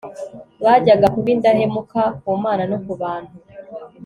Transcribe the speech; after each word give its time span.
bajyaga 0.63 1.07
kuba 1.13 1.29
indahemuka 1.35 2.01
ku 2.19 2.29
Mana 2.43 2.63
no 2.71 2.77
ku 2.83 2.91
bantu 3.01 3.35